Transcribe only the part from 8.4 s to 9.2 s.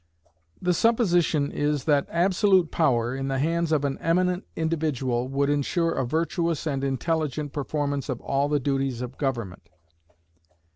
the duties of